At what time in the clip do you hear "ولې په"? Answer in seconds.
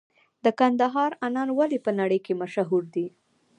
1.59-1.91